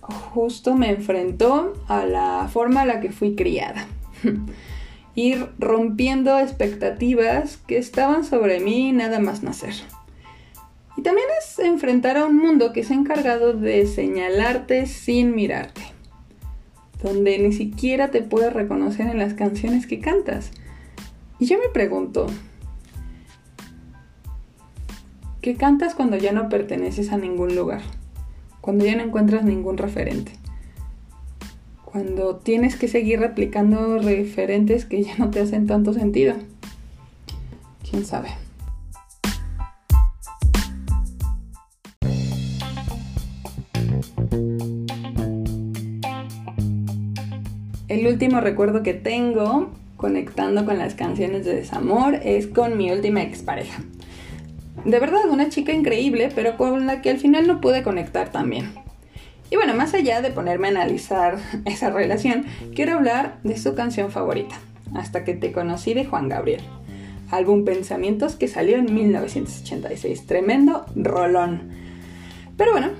justo 0.00 0.74
me 0.74 0.90
enfrentó 0.90 1.74
a 1.86 2.06
la 2.06 2.48
forma 2.52 2.82
en 2.82 2.88
la 2.88 3.00
que 3.00 3.12
fui 3.12 3.36
criada. 3.36 3.86
Ir 5.14 5.46
rompiendo 5.60 6.36
expectativas 6.40 7.58
que 7.68 7.78
estaban 7.78 8.24
sobre 8.24 8.58
mí 8.58 8.90
nada 8.90 9.20
más 9.20 9.44
nacer. 9.44 9.74
Y 11.00 11.02
también 11.02 11.28
es 11.40 11.58
enfrentar 11.58 12.18
a 12.18 12.26
un 12.26 12.36
mundo 12.36 12.74
que 12.74 12.84
se 12.84 12.92
ha 12.92 12.96
encargado 12.98 13.54
de 13.54 13.86
señalarte 13.86 14.84
sin 14.84 15.34
mirarte, 15.34 15.80
donde 17.02 17.38
ni 17.38 17.54
siquiera 17.54 18.10
te 18.10 18.20
puedes 18.20 18.52
reconocer 18.52 19.06
en 19.06 19.16
las 19.16 19.32
canciones 19.32 19.86
que 19.86 20.00
cantas. 20.00 20.50
Y 21.38 21.46
yo 21.46 21.56
me 21.58 21.70
pregunto, 21.70 22.26
¿qué 25.40 25.56
cantas 25.56 25.94
cuando 25.94 26.18
ya 26.18 26.32
no 26.32 26.50
perteneces 26.50 27.12
a 27.12 27.16
ningún 27.16 27.56
lugar? 27.56 27.80
Cuando 28.60 28.84
ya 28.84 28.94
no 28.94 29.02
encuentras 29.02 29.42
ningún 29.42 29.78
referente. 29.78 30.32
Cuando 31.86 32.36
tienes 32.36 32.76
que 32.76 32.88
seguir 32.88 33.20
replicando 33.20 34.00
referentes 34.00 34.84
que 34.84 35.02
ya 35.02 35.16
no 35.16 35.30
te 35.30 35.40
hacen 35.40 35.66
tanto 35.66 35.94
sentido. 35.94 36.34
¿Quién 37.88 38.04
sabe? 38.04 38.28
El 48.00 48.06
último 48.06 48.40
recuerdo 48.40 48.82
que 48.82 48.94
tengo 48.94 49.68
conectando 49.98 50.64
con 50.64 50.78
las 50.78 50.94
canciones 50.94 51.44
de 51.44 51.54
desamor 51.54 52.14
es 52.14 52.46
con 52.46 52.78
mi 52.78 52.90
última 52.90 53.22
expareja. 53.22 53.82
De 54.86 54.98
verdad, 54.98 55.28
una 55.28 55.50
chica 55.50 55.74
increíble, 55.74 56.30
pero 56.34 56.56
con 56.56 56.86
la 56.86 57.02
que 57.02 57.10
al 57.10 57.18
final 57.18 57.46
no 57.46 57.60
pude 57.60 57.82
conectar 57.82 58.32
tan 58.32 58.48
bien. 58.48 58.72
Y 59.50 59.56
bueno, 59.56 59.74
más 59.74 59.92
allá 59.92 60.22
de 60.22 60.30
ponerme 60.30 60.68
a 60.68 60.70
analizar 60.70 61.36
esa 61.66 61.90
relación, 61.90 62.46
quiero 62.74 62.94
hablar 62.94 63.36
de 63.44 63.58
su 63.58 63.74
canción 63.74 64.10
favorita, 64.10 64.58
Hasta 64.94 65.22
que 65.22 65.34
te 65.34 65.52
conocí 65.52 65.92
de 65.92 66.06
Juan 66.06 66.30
Gabriel. 66.30 66.62
Álbum 67.30 67.66
Pensamientos 67.66 68.34
que 68.34 68.48
salió 68.48 68.78
en 68.78 68.94
1986. 68.94 70.24
Tremendo 70.24 70.86
rolón. 70.96 71.68
Pero 72.56 72.72
bueno, 72.72 72.92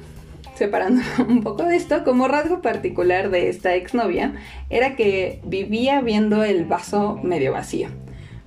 separando 0.61 1.01
un 1.27 1.43
poco 1.43 1.63
de 1.63 1.75
esto, 1.75 2.05
como 2.05 2.29
rasgo 2.29 2.61
particular 2.61 3.31
de 3.31 3.49
esta 3.49 3.75
exnovia 3.75 4.35
era 4.69 4.95
que 4.95 5.41
vivía 5.43 6.03
viendo 6.03 6.45
el 6.45 6.67
vaso 6.67 7.19
medio 7.23 7.53
vacío, 7.53 7.89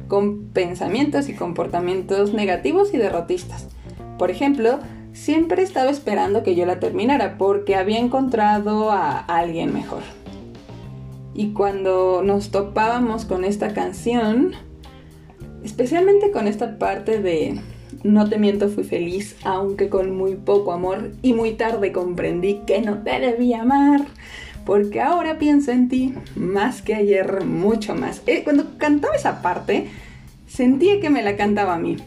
con 0.08 0.50
pensamientos 0.50 1.28
y 1.28 1.34
comportamientos 1.34 2.32
negativos 2.32 2.94
y 2.94 2.98
derrotistas. 2.98 3.68
Por 4.20 4.30
ejemplo, 4.30 4.80
siempre 5.12 5.64
estaba 5.64 5.90
esperando 5.90 6.44
que 6.44 6.54
yo 6.54 6.68
la 6.68 6.80
terminara 6.80 7.40
porque 7.40 7.76
había 7.76 7.98
encontrado 7.98 8.92
a 8.92 9.18
alguien 9.18 9.74
mejor. 9.74 10.04
Y 11.34 11.54
cuando 11.54 12.22
nos 12.24 12.52
topábamos 12.52 13.26
con 13.26 13.44
esta 13.44 13.74
canción, 13.74 14.52
especialmente 15.64 16.30
con 16.30 16.46
esta 16.46 16.78
parte 16.78 17.20
de 17.20 17.60
no 18.04 18.30
te 18.30 18.38
miento, 18.38 18.70
fui 18.70 18.84
feliz, 18.84 19.36
aunque 19.44 19.90
con 19.90 20.16
muy 20.16 20.36
poco 20.36 20.74
amor, 20.74 21.12
y 21.22 21.34
muy 21.34 21.54
tarde 21.54 21.92
comprendí 21.92 22.62
que 22.68 22.82
no 22.82 23.00
te 23.00 23.20
debía 23.20 23.62
amar, 23.62 24.06
porque 24.66 25.02
ahora 25.02 25.38
pienso 25.40 25.72
en 25.72 25.90
ti 25.90 26.14
más 26.36 26.82
que 26.82 26.96
ayer, 26.96 27.46
mucho 27.46 27.96
más. 27.96 28.22
Eh, 28.28 28.42
cuando 28.44 28.78
cantaba 28.78 29.16
esa 29.16 29.42
parte, 29.42 29.88
sentía 30.48 31.00
que 31.00 31.10
me 31.10 31.24
la 31.24 31.36
cantaba 31.38 31.76
a 31.76 31.80
mí, 31.80 31.98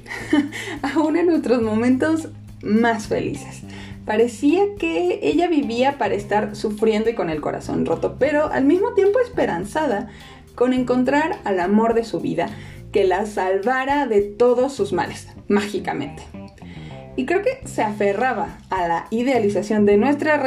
aún 0.95 1.17
en 1.17 1.31
otros 1.31 1.63
momentos 1.63 2.29
más 2.63 3.07
felices. 3.07 3.63
Parecía 4.05 4.63
que 4.79 5.19
ella 5.23 5.49
vivía 5.49 5.99
para 5.99 6.15
estar 6.15 6.55
sufriendo 6.55 7.11
y 7.11 7.15
con 7.15 7.29
el 7.29 7.41
corazón 7.41 7.85
roto, 7.87 8.17
pero 8.19 8.47
al 8.53 8.65
mismo 8.65 8.95
tiempo 8.95 9.19
esperanzada 9.19 10.09
con 10.55 10.73
encontrar 10.73 11.41
al 11.45 11.59
amor 11.59 11.95
de 11.95 12.05
su 12.05 12.21
vida 12.21 12.49
que 12.93 13.05
la 13.05 13.27
salvara 13.27 14.07
de 14.07 14.23
todos 14.23 14.73
sus 14.73 14.93
males, 14.93 15.29
mágicamente. 15.49 16.23
Y 17.17 17.25
creo 17.25 17.43
que 17.43 17.67
se 17.67 17.83
aferraba 17.83 18.59
a 18.71 18.87
la 18.89 19.07
idealización 19.11 19.87
de 19.87 19.97
nuestra 19.97 20.43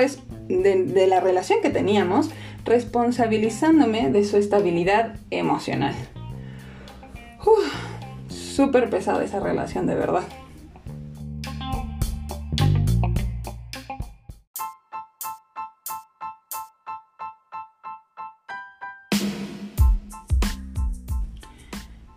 de, 0.48 1.08
la 1.08 1.20
relación 1.20 1.60
que 1.62 1.70
teníamos, 1.70 2.30
responsabilizándome 2.66 4.10
de 4.12 4.24
su 4.24 4.38
estabilidad 4.38 5.16
emocional. 5.32 5.96
Súper 8.28 8.90
pesada 8.90 9.24
esa 9.24 9.40
relación, 9.40 9.88
de 9.88 9.96
verdad. 9.96 10.24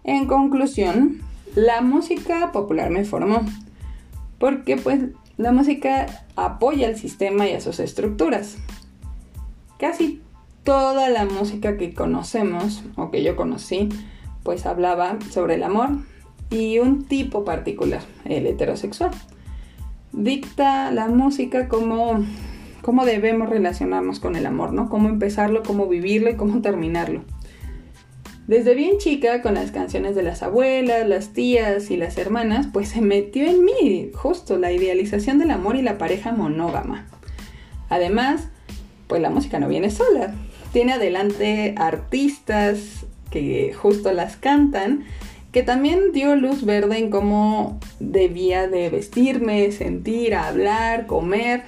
En 0.05 0.27
conclusión, 0.27 1.22
la 1.55 1.83
música 1.83 2.53
popular 2.53 2.91
me 2.91 3.05
formó, 3.05 3.43
porque 4.39 4.77
pues 4.77 5.01
la 5.37 5.53
música 5.53 6.25
apoya 6.37 6.89
al 6.89 6.97
sistema 6.97 7.47
y 7.49 7.53
a 7.53 7.61
sus 7.61 7.81
estructuras. 7.81 8.57
Casi 9.79 10.23
toda 10.65 11.11
la 11.11 11.25
música 11.25 11.77
que 11.77 11.95
conocemos 11.95 12.83
o 12.97 13.11
que 13.11 13.23
yo 13.23 13.37
conocí, 13.37 13.89
pues 14.43 14.67
hablaba 14.67 15.19
sobre 15.31 15.55
el 15.55 15.63
amor 15.63 15.91
y 16.51 16.79
un 16.79 17.05
tipo 17.05 17.45
particular, 17.45 18.03
el 18.25 18.47
heterosexual. 18.47 19.11
Dicta 20.13 20.91
la 20.91 21.09
música 21.09 21.69
cómo, 21.69 22.25
cómo 22.83 23.05
debemos 23.05 23.49
relacionarnos 23.49 24.21
con 24.21 24.37
el 24.37 24.47
amor, 24.47 24.73
¿no? 24.73 24.89
Cómo 24.89 25.09
empezarlo, 25.09 25.63
cómo 25.63 25.89
vivirlo 25.89 26.31
y 26.31 26.37
cómo 26.37 26.61
terminarlo. 26.61 27.23
Desde 28.47 28.75
bien 28.75 28.99
chica, 28.99 29.41
con 29.41 29.55
las 29.55 29.71
canciones 29.71 30.17
de 30.17 30.25
las 30.25 30.43
abuelas, 30.43 31.07
las 31.07 31.33
tías 31.33 31.91
y 31.91 31.97
las 31.97 32.19
hermanas, 32.19 32.67
pues 32.73 32.89
se 32.89 33.01
metió 33.01 33.47
en 33.47 33.65
mí 33.65 34.11
justo 34.15 34.59
la 34.59 34.73
idealización 34.73 35.39
del 35.39 35.53
amor 35.53 35.77
y 35.77 35.83
la 35.83 35.97
pareja 35.97 36.33
monógama. 36.33 37.07
Además, 37.89 38.49
pues 39.07 39.23
la 39.23 39.31
música 39.31 39.61
no 39.61 39.69
viene 39.69 39.91
sola. 39.91 40.35
Tiene 40.73 40.95
adelante 40.95 41.75
artistas 41.77 43.07
que 43.31 43.73
justo 43.75 44.13
las 44.13 44.37
cantan, 44.37 45.05
que 45.53 45.63
también 45.63 46.13
dio 46.13 46.35
luz 46.35 46.65
verde 46.65 46.99
en 46.99 47.11
cómo 47.11 47.79
debía 48.01 48.67
de 48.67 48.91
vestirme, 48.91 49.71
sentir, 49.71 50.35
hablar, 50.35 51.07
comer, 51.07 51.63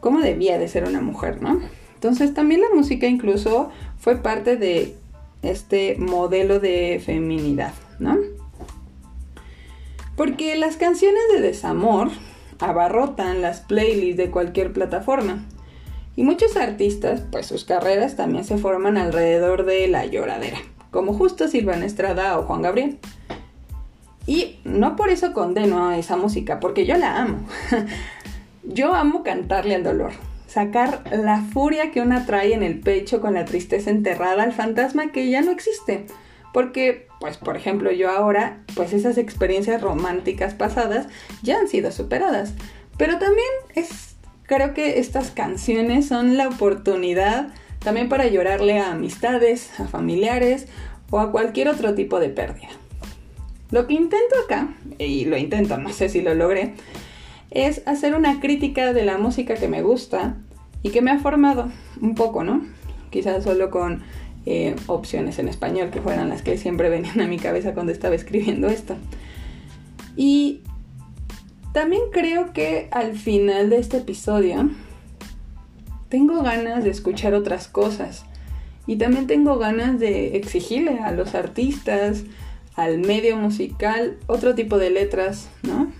cómo 0.00 0.20
debía 0.20 0.56
de 0.56 0.68
ser 0.68 0.84
una 0.84 1.00
mujer, 1.00 1.42
¿no? 1.42 1.60
Entonces 1.94 2.32
también 2.32 2.60
la 2.60 2.74
música 2.74 3.06
incluso 3.06 3.70
fue 3.98 4.22
parte 4.22 4.56
de 4.56 4.94
este 5.44 5.96
modelo 5.98 6.60
de 6.60 7.00
feminidad, 7.04 7.72
¿no? 7.98 8.16
Porque 10.16 10.56
las 10.56 10.76
canciones 10.76 11.22
de 11.32 11.40
desamor 11.40 12.10
abarrotan 12.60 13.42
las 13.42 13.60
playlists 13.60 14.16
de 14.16 14.30
cualquier 14.30 14.72
plataforma. 14.72 15.44
Y 16.16 16.22
muchos 16.22 16.56
artistas, 16.56 17.22
pues 17.32 17.46
sus 17.46 17.64
carreras 17.64 18.14
también 18.14 18.44
se 18.44 18.56
forman 18.56 18.96
alrededor 18.96 19.64
de 19.64 19.88
la 19.88 20.06
lloradera, 20.06 20.58
como 20.90 21.12
justo 21.12 21.48
Silvana 21.48 21.86
Estrada 21.86 22.38
o 22.38 22.44
Juan 22.44 22.62
Gabriel. 22.62 22.98
Y 24.26 24.60
no 24.64 24.96
por 24.96 25.10
eso 25.10 25.32
condeno 25.32 25.88
a 25.88 25.98
esa 25.98 26.16
música, 26.16 26.60
porque 26.60 26.86
yo 26.86 26.96
la 26.96 27.20
amo. 27.20 27.46
yo 28.62 28.94
amo 28.94 29.24
cantarle 29.24 29.74
al 29.74 29.82
dolor, 29.82 30.12
sacar 30.54 31.02
la 31.10 31.42
furia 31.42 31.90
que 31.90 32.00
una 32.00 32.26
trae 32.26 32.54
en 32.54 32.62
el 32.62 32.78
pecho 32.78 33.20
con 33.20 33.34
la 33.34 33.44
tristeza 33.44 33.90
enterrada 33.90 34.44
al 34.44 34.52
fantasma 34.52 35.10
que 35.10 35.28
ya 35.28 35.42
no 35.42 35.50
existe. 35.50 36.06
Porque, 36.52 37.08
pues, 37.18 37.38
por 37.38 37.56
ejemplo, 37.56 37.90
yo 37.90 38.08
ahora, 38.08 38.60
pues 38.76 38.92
esas 38.92 39.18
experiencias 39.18 39.82
románticas 39.82 40.54
pasadas 40.54 41.08
ya 41.42 41.58
han 41.58 41.66
sido 41.66 41.90
superadas. 41.90 42.54
Pero 42.96 43.18
también 43.18 43.48
es, 43.74 44.14
creo 44.44 44.74
que 44.74 45.00
estas 45.00 45.32
canciones 45.32 46.06
son 46.06 46.36
la 46.36 46.46
oportunidad 46.46 47.48
también 47.80 48.08
para 48.08 48.28
llorarle 48.28 48.78
a 48.78 48.92
amistades, 48.92 49.80
a 49.80 49.88
familiares 49.88 50.68
o 51.10 51.18
a 51.18 51.32
cualquier 51.32 51.68
otro 51.68 51.96
tipo 51.96 52.20
de 52.20 52.28
pérdida. 52.28 52.68
Lo 53.72 53.88
que 53.88 53.94
intento 53.94 54.36
acá, 54.44 54.68
y 54.98 55.24
lo 55.24 55.36
intento, 55.36 55.78
no 55.78 55.92
sé 55.92 56.08
si 56.08 56.20
lo 56.20 56.32
logré, 56.36 56.74
es 57.50 57.82
hacer 57.86 58.14
una 58.14 58.38
crítica 58.38 58.92
de 58.92 59.04
la 59.04 59.18
música 59.18 59.54
que 59.54 59.66
me 59.66 59.82
gusta 59.82 60.36
y 60.84 60.90
que 60.90 61.02
me 61.02 61.10
ha 61.10 61.18
formado 61.18 61.72
un 62.00 62.14
poco, 62.14 62.44
¿no? 62.44 62.62
Quizás 63.10 63.42
solo 63.42 63.70
con 63.70 64.02
eh, 64.46 64.76
opciones 64.86 65.38
en 65.38 65.48
español, 65.48 65.90
que 65.90 66.02
fueran 66.02 66.28
las 66.28 66.42
que 66.42 66.58
siempre 66.58 66.88
venían 66.90 67.20
a 67.20 67.26
mi 67.26 67.38
cabeza 67.38 67.74
cuando 67.74 67.90
estaba 67.90 68.14
escribiendo 68.14 68.68
esto. 68.68 68.94
Y 70.14 70.60
también 71.72 72.02
creo 72.12 72.52
que 72.52 72.88
al 72.92 73.16
final 73.16 73.70
de 73.70 73.78
este 73.78 73.96
episodio 73.96 74.70
tengo 76.10 76.42
ganas 76.42 76.84
de 76.84 76.90
escuchar 76.90 77.34
otras 77.34 77.66
cosas. 77.66 78.26
Y 78.86 78.96
también 78.96 79.26
tengo 79.26 79.56
ganas 79.56 79.98
de 79.98 80.36
exigirle 80.36 80.98
a 80.98 81.12
los 81.12 81.34
artistas, 81.34 82.24
al 82.76 82.98
medio 82.98 83.38
musical, 83.38 84.18
otro 84.26 84.54
tipo 84.54 84.76
de 84.76 84.90
letras, 84.90 85.48
¿no? 85.62 85.90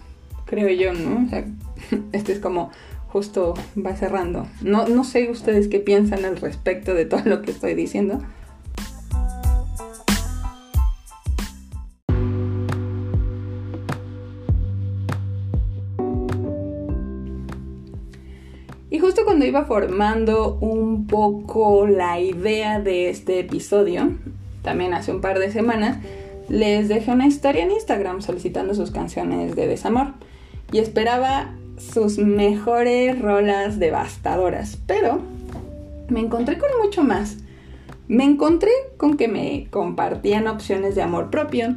Creo 0.44 0.68
yo, 0.68 0.92
¿no? 0.92 1.24
O 1.24 1.30
sea, 1.30 1.46
este 2.12 2.32
es 2.32 2.38
como 2.38 2.70
justo 3.14 3.54
va 3.78 3.94
cerrando. 3.94 4.48
No, 4.60 4.88
no 4.88 5.04
sé 5.04 5.30
ustedes 5.30 5.68
qué 5.68 5.78
piensan 5.78 6.24
al 6.24 6.36
respecto 6.36 6.94
de 6.94 7.04
todo 7.04 7.20
lo 7.26 7.42
que 7.42 7.52
estoy 7.52 7.74
diciendo. 7.74 8.18
Y 18.90 18.98
justo 18.98 19.24
cuando 19.24 19.44
iba 19.44 19.64
formando 19.64 20.58
un 20.60 21.06
poco 21.06 21.86
la 21.86 22.18
idea 22.18 22.80
de 22.80 23.10
este 23.10 23.38
episodio, 23.38 24.10
también 24.62 24.92
hace 24.92 25.12
un 25.12 25.20
par 25.20 25.38
de 25.38 25.52
semanas, 25.52 25.98
les 26.48 26.88
dejé 26.88 27.12
una 27.12 27.28
historia 27.28 27.62
en 27.62 27.70
Instagram 27.70 28.22
solicitando 28.22 28.74
sus 28.74 28.90
canciones 28.90 29.54
de 29.54 29.68
desamor. 29.68 30.14
Y 30.72 30.78
esperaba 30.78 31.54
sus 31.78 32.18
mejores 32.18 33.20
rolas 33.20 33.78
devastadoras, 33.78 34.78
pero 34.86 35.20
me 36.08 36.20
encontré 36.20 36.58
con 36.58 36.70
mucho 36.82 37.02
más. 37.02 37.38
Me 38.06 38.24
encontré 38.24 38.70
con 38.96 39.16
que 39.16 39.28
me 39.28 39.68
compartían 39.70 40.46
opciones 40.46 40.94
de 40.94 41.02
amor 41.02 41.30
propio, 41.30 41.76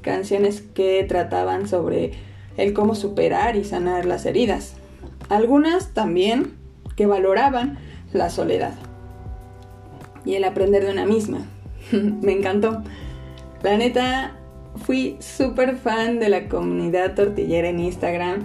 canciones 0.00 0.62
que 0.62 1.04
trataban 1.04 1.68
sobre 1.68 2.12
el 2.56 2.72
cómo 2.72 2.94
superar 2.94 3.56
y 3.56 3.64
sanar 3.64 4.06
las 4.06 4.24
heridas. 4.24 4.74
Algunas 5.28 5.92
también 5.92 6.54
que 6.96 7.06
valoraban 7.06 7.78
la 8.12 8.30
soledad 8.30 8.74
y 10.24 10.34
el 10.34 10.44
aprender 10.44 10.84
de 10.84 10.92
una 10.92 11.04
misma. 11.04 11.46
me 11.92 12.32
encantó. 12.32 12.82
La 13.62 13.76
neta, 13.76 14.36
fui 14.76 15.16
súper 15.20 15.76
fan 15.76 16.18
de 16.18 16.28
la 16.28 16.48
comunidad 16.48 17.14
tortillera 17.14 17.68
en 17.68 17.80
Instagram 17.80 18.42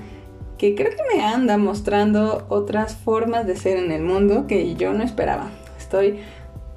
que 0.62 0.76
creo 0.76 0.92
que 0.92 1.18
me 1.18 1.24
anda 1.24 1.58
mostrando 1.58 2.46
otras 2.48 2.96
formas 2.96 3.48
de 3.48 3.56
ser 3.56 3.78
en 3.78 3.92
el 3.92 4.04
mundo 4.04 4.46
que 4.46 4.76
yo 4.76 4.94
no 4.94 5.04
esperaba. 5.04 5.50
Estoy 5.80 6.20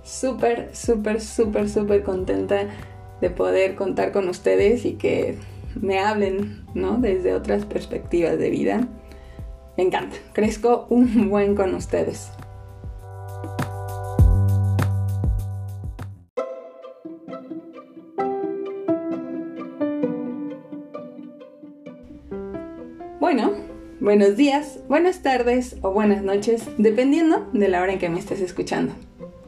súper, 0.03 0.75
súper, 0.75 1.21
súper, 1.21 1.69
súper 1.69 2.03
contenta 2.03 2.67
de 3.21 3.29
poder 3.29 3.75
contar 3.75 4.11
con 4.11 4.31
ustedes 4.31 4.87
y 4.87 4.95
que 4.95 5.37
me 5.79 5.99
hablen, 5.99 6.65
¿no? 6.73 6.97
Desde 6.97 7.35
otras 7.35 7.67
perspectivas 7.67 8.39
de 8.39 8.49
vida. 8.49 8.89
Me 9.77 9.85
encanta, 9.85 10.17
crezco 10.33 10.87
un 10.89 11.29
buen 11.29 11.55
con 11.55 11.75
ustedes. 11.75 12.31
Buenos 24.05 24.37
días, 24.37 24.81
buenas 24.87 25.23
tardes 25.23 25.77
o 25.81 25.91
buenas 25.91 26.23
noches, 26.23 26.69
dependiendo 26.77 27.49
de 27.55 27.69
la 27.69 27.81
hora 27.81 27.95
en 27.95 27.99
que 27.99 28.11
me 28.11 28.19
estés 28.21 28.43
escuchando. 28.43 28.93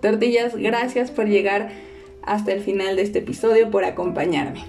Tortillas, 0.00 0.56
gracias 0.56 1.10
por 1.10 1.26
llegar 1.26 1.68
hasta 2.22 2.52
el 2.52 2.62
final 2.62 2.96
de 2.96 3.02
este 3.02 3.18
episodio, 3.18 3.70
por 3.70 3.84
acompañarme. 3.84 4.64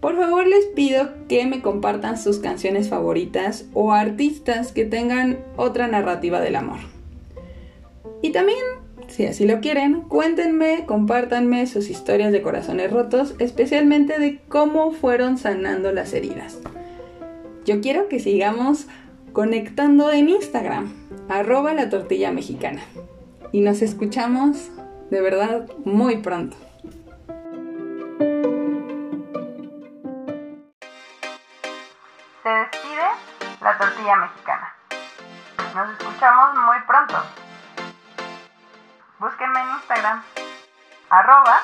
Por 0.00 0.16
favor 0.16 0.46
les 0.46 0.64
pido 0.64 1.10
que 1.28 1.44
me 1.44 1.60
compartan 1.60 2.16
sus 2.16 2.38
canciones 2.38 2.88
favoritas 2.88 3.66
o 3.74 3.92
artistas 3.92 4.72
que 4.72 4.86
tengan 4.86 5.40
otra 5.58 5.86
narrativa 5.86 6.40
del 6.40 6.56
amor. 6.56 6.78
Y 8.22 8.30
también, 8.30 8.58
si 9.08 9.26
así 9.26 9.46
lo 9.46 9.60
quieren, 9.60 10.00
cuéntenme, 10.08 10.86
compártanme 10.86 11.66
sus 11.66 11.90
historias 11.90 12.32
de 12.32 12.40
corazones 12.40 12.90
rotos, 12.90 13.34
especialmente 13.40 14.18
de 14.18 14.38
cómo 14.48 14.92
fueron 14.92 15.36
sanando 15.36 15.92
las 15.92 16.14
heridas. 16.14 16.58
Yo 17.68 17.82
quiero 17.82 18.08
que 18.08 18.18
sigamos 18.18 18.86
conectando 19.34 20.10
en 20.10 20.30
Instagram, 20.30 20.90
arroba 21.28 21.74
la 21.74 21.90
tortilla 21.90 22.32
mexicana. 22.32 22.80
Y 23.52 23.60
nos 23.60 23.82
escuchamos 23.82 24.70
de 25.10 25.20
verdad 25.20 25.68
muy 25.84 26.16
pronto. 26.16 26.56
Se 32.42 32.48
despide 32.48 33.08
la 33.60 33.76
tortilla 33.76 34.16
mexicana. 34.16 34.74
Nos 35.74 35.90
escuchamos 35.90 36.54
muy 36.64 36.78
pronto. 36.86 37.16
Búsquenme 39.18 39.60
en 39.60 39.68
Instagram, 39.76 40.22
arroba 41.10 41.60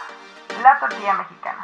la 0.62 0.78
tortilla 0.80 1.14
mexicana. 1.14 1.63